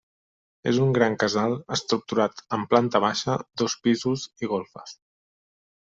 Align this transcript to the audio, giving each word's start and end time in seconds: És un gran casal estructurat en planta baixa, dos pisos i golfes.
És 0.71 0.79
un 0.85 0.95
gran 0.97 1.17
casal 1.23 1.53
estructurat 1.77 2.43
en 2.59 2.65
planta 2.73 3.05
baixa, 3.07 3.39
dos 3.63 3.79
pisos 3.87 4.29
i 4.47 4.55
golfes. 4.57 5.01